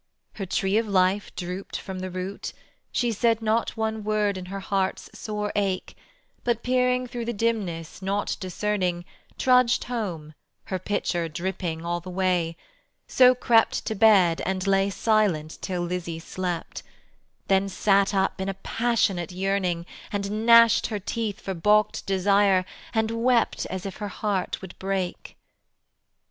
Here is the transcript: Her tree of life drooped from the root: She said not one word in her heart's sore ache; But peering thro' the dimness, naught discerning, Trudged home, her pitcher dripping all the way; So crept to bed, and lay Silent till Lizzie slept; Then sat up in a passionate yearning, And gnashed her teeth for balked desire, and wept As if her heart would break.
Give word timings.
Her 0.33 0.47
tree 0.47 0.79
of 0.79 0.87
life 0.87 1.29
drooped 1.35 1.77
from 1.77 1.99
the 1.99 2.09
root: 2.09 2.53
She 2.91 3.11
said 3.11 3.39
not 3.39 3.77
one 3.77 4.03
word 4.03 4.35
in 4.35 4.45
her 4.45 4.59
heart's 4.59 5.11
sore 5.13 5.51
ache; 5.55 5.95
But 6.43 6.63
peering 6.63 7.05
thro' 7.05 7.23
the 7.23 7.33
dimness, 7.33 8.01
naught 8.01 8.35
discerning, 8.39 9.05
Trudged 9.37 9.83
home, 9.83 10.33
her 10.63 10.79
pitcher 10.79 11.29
dripping 11.29 11.85
all 11.85 11.99
the 11.99 12.09
way; 12.09 12.57
So 13.07 13.35
crept 13.35 13.85
to 13.85 13.93
bed, 13.93 14.41
and 14.43 14.65
lay 14.65 14.89
Silent 14.89 15.59
till 15.61 15.83
Lizzie 15.83 16.17
slept; 16.17 16.81
Then 17.47 17.69
sat 17.69 18.11
up 18.15 18.41
in 18.41 18.49
a 18.49 18.55
passionate 18.55 19.31
yearning, 19.31 19.85
And 20.11 20.47
gnashed 20.47 20.87
her 20.87 20.97
teeth 20.97 21.39
for 21.39 21.53
balked 21.53 22.07
desire, 22.07 22.65
and 22.91 23.11
wept 23.11 23.67
As 23.67 23.85
if 23.85 23.97
her 23.97 24.07
heart 24.07 24.63
would 24.63 24.73
break. 24.79 25.37